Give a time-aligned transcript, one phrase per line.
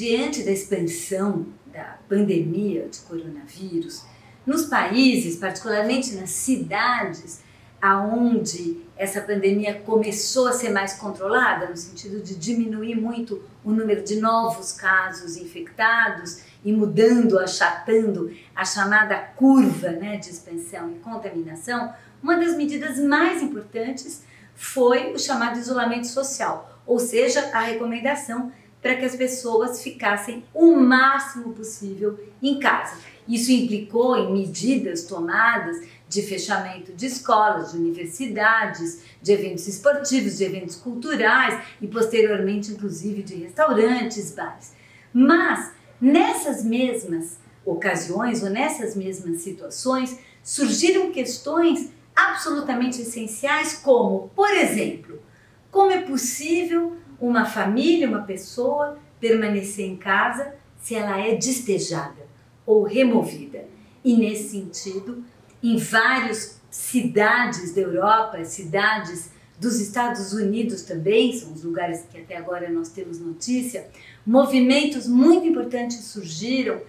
[0.00, 4.02] diante da expansão da pandemia de coronavírus,
[4.46, 7.42] nos países, particularmente nas cidades,
[7.82, 14.02] aonde essa pandemia começou a ser mais controlada, no sentido de diminuir muito o número
[14.02, 21.92] de novos casos infectados e mudando, achatando a chamada curva né, de expansão e contaminação,
[22.22, 24.22] uma das medidas mais importantes
[24.54, 28.50] foi o chamado isolamento social, ou seja, a recomendação
[28.82, 32.96] para que as pessoas ficassem o máximo possível em casa.
[33.28, 40.44] Isso implicou em medidas tomadas de fechamento de escolas, de universidades, de eventos esportivos, de
[40.44, 44.72] eventos culturais e posteriormente, inclusive, de restaurantes, bares.
[45.12, 55.22] Mas nessas mesmas ocasiões ou nessas mesmas situações surgiram questões absolutamente essenciais, como, por exemplo,
[55.70, 62.26] como é possível uma família, uma pessoa permanecer em casa se ela é despejada
[62.64, 63.64] ou removida.
[64.02, 65.22] E nesse sentido,
[65.62, 72.36] em várias cidades da Europa, cidades dos Estados Unidos também, são os lugares que até
[72.36, 73.88] agora nós temos notícia,
[74.24, 76.80] movimentos muito importantes surgiram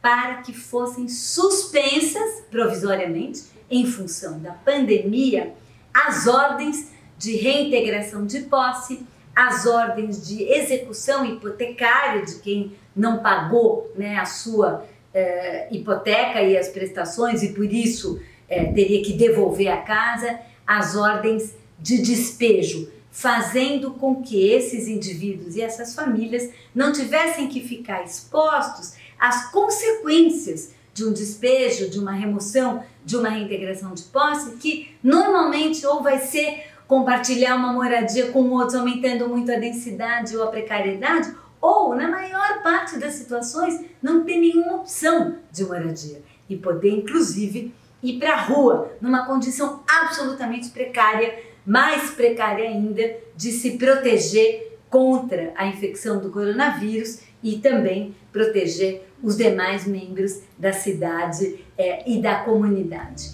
[0.00, 5.54] para que fossem suspensas provisoriamente, em função da pandemia,
[5.92, 9.04] as ordens de reintegração de posse,
[9.40, 16.58] as ordens de execução hipotecária de quem não pagou né, a sua eh, hipoteca e
[16.58, 22.92] as prestações e por isso eh, teria que devolver a casa, as ordens de despejo,
[23.10, 30.74] fazendo com que esses indivíduos e essas famílias não tivessem que ficar expostos às consequências
[30.92, 36.18] de um despejo, de uma remoção, de uma reintegração de posse, que normalmente ou vai
[36.18, 42.10] ser compartilhar uma moradia com outros, aumentando muito a densidade ou a precariedade, ou, na
[42.10, 47.72] maior parte das situações, não ter nenhuma opção de moradia e poder, inclusive,
[48.02, 55.52] ir para a rua numa condição absolutamente precária, mais precária ainda, de se proteger contra
[55.54, 62.40] a infecção do coronavírus e também proteger os demais membros da cidade é, e da
[62.40, 63.30] comunidade.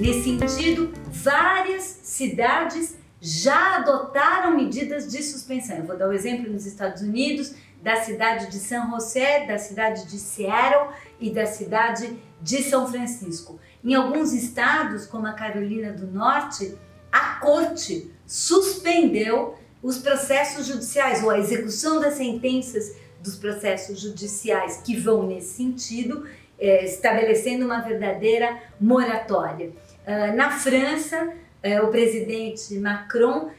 [0.00, 5.76] Nesse sentido, várias cidades já adotaram medidas de suspensão.
[5.76, 7.52] Eu vou dar o um exemplo nos Estados Unidos,
[7.82, 13.60] da cidade de San José, da cidade de Seattle e da cidade de São Francisco.
[13.84, 16.78] Em alguns estados, como a Carolina do Norte,
[17.12, 24.96] a corte suspendeu os processos judiciais ou a execução das sentenças dos processos judiciais que
[24.96, 26.26] vão nesse sentido,
[26.58, 29.72] eh, estabelecendo uma verdadeira moratória.
[30.06, 31.32] Uh, na França,
[31.64, 33.52] uh, o presidente Macron uh,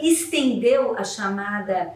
[0.00, 1.92] estendeu a chamada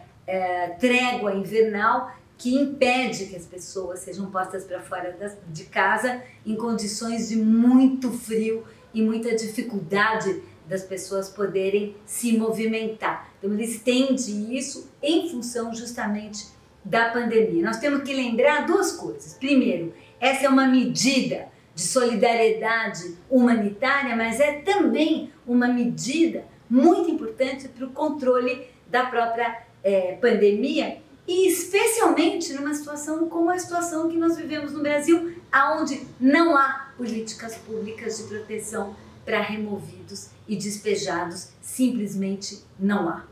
[0.78, 5.16] trégua invernal que impede que as pessoas sejam postas para fora
[5.48, 13.32] de casa em condições de muito frio e muita dificuldade das pessoas poderem se movimentar.
[13.38, 16.46] Então, ele estende isso em função justamente
[16.84, 17.64] da pandemia.
[17.64, 19.32] Nós temos que lembrar duas coisas.
[19.32, 21.48] Primeiro, essa é uma medida
[21.78, 29.62] de solidariedade humanitária, mas é também uma medida muito importante para o controle da própria
[29.84, 36.04] é, pandemia e especialmente numa situação como a situação que nós vivemos no Brasil, aonde
[36.18, 43.24] não há políticas públicas de proteção para removidos e despejados, simplesmente não há.